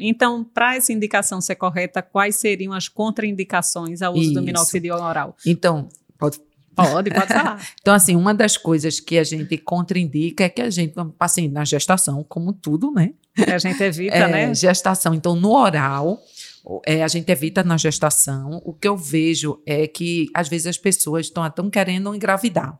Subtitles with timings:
[0.00, 4.34] Então, para essa indicação ser correta, quais seriam as contraindicações ao uso Isso.
[4.34, 5.36] do minoxidil oral?
[5.44, 5.88] Então,
[6.18, 6.40] pode
[6.76, 7.66] Pode, pode falar.
[7.80, 11.64] Então, assim, uma das coisas que a gente contraindica é que a gente, assim, na
[11.64, 13.14] gestação, como tudo, né?
[13.50, 14.54] a gente evita, é, né?
[14.54, 15.14] Gestação.
[15.14, 16.20] Então, no oral,
[16.84, 18.60] é, a gente evita na gestação.
[18.64, 22.78] O que eu vejo é que, às vezes, as pessoas estão querendo engravidar.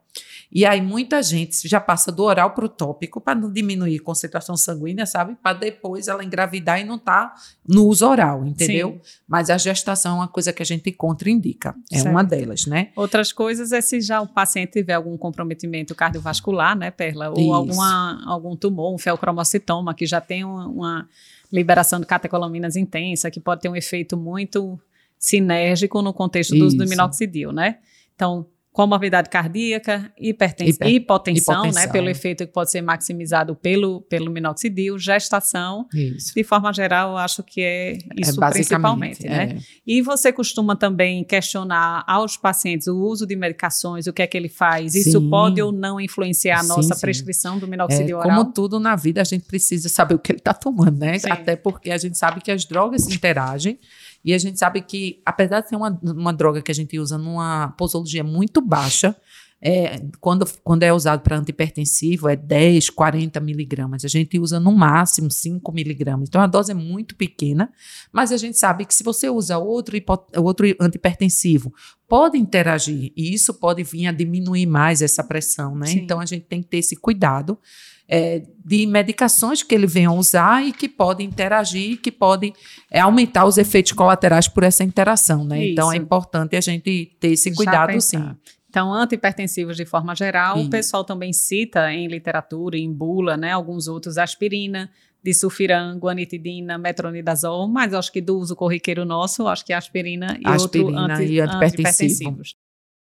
[0.51, 4.03] E aí, muita gente já passa do oral para o tópico para não diminuir a
[4.03, 5.37] concentração sanguínea, sabe?
[5.41, 7.35] Para depois ela engravidar e não tá
[7.69, 9.01] no uso oral, entendeu?
[9.03, 9.11] Sim.
[9.29, 11.75] Mas a gestação é uma coisa que a gente contraindica.
[11.93, 12.11] É Certo.
[12.11, 12.91] uma delas, né?
[12.97, 17.31] Outras coisas é se já o paciente tiver algum comprometimento cardiovascular, né, Perla?
[17.31, 17.53] Ou Isso.
[17.53, 21.09] alguma, algum tumor, um feocromocitoma, que já tem uma, uma
[21.53, 24.79] liberação de catecolaminas intensa, que pode ter um efeito muito
[25.19, 27.79] sinérgico no contexto do uso do minoxidil, né?
[28.15, 28.47] Então,
[28.77, 31.93] comorbidade cardíaca, hipertensão, Hiper- hipotensão, né, hipotensão.
[31.93, 36.35] pelo efeito que pode ser maximizado pelo, pelo minoxidil, gestação, Isso.
[36.35, 39.57] de forma geral, eu acho que é isso é principalmente, né?
[39.57, 39.59] é.
[39.87, 44.37] E você costuma também questionar aos pacientes o uso de medicações, o que é que
[44.37, 44.95] ele faz?
[44.95, 45.31] Isso Sim.
[45.31, 47.01] pode ou não influenciar a Sim, nossa sim.
[47.01, 48.29] prescrição do É, minoxidil oral?
[48.41, 51.19] como tudo na vida, a gente precisa saber o que ele está tomando, né?
[51.19, 51.31] Sim.
[51.31, 53.79] Até porque a gente sabe que as drogas interagem
[54.27, 57.17] e a gente sabe que, apesar de ser uma, uma droga que a gente usa
[57.17, 59.15] numa posologia muito baixa,
[59.61, 64.05] é, quando, quando é usado para antihipertensivo, é 10, 40 miligramas.
[64.05, 66.29] A gente usa no máximo 5 miligramas.
[66.29, 67.73] Então a dose é muito pequena,
[68.13, 69.97] mas a gente sabe que se você usa outro,
[70.37, 71.73] outro antihipertensivo,
[72.07, 75.87] pode interagir e isso pode vir a diminuir mais essa pressão, né?
[75.87, 76.01] Sim.
[76.01, 77.59] Então a gente tem que ter esse cuidado
[78.09, 82.53] é, de medicações que ele venha a usar e que podem interagir, que podem
[82.91, 85.71] é, aumentar os efeitos colaterais por essa interação, né?
[85.71, 88.35] Então é importante a gente ter esse Já cuidado, pensar.
[88.35, 88.56] sim.
[88.77, 90.69] Então, antihipertensivos de forma geral, o Isso.
[90.69, 94.91] pessoal também cita em literatura, em bula, né, alguns outros, aspirina,
[95.25, 100.91] disulfiram, guanitidina, metronidazol, mas acho que do uso corriqueiro nosso, acho que aspirina e Aspirina
[100.91, 101.65] outro anti, e antihipertensivo.
[101.65, 102.57] antihipertensivos.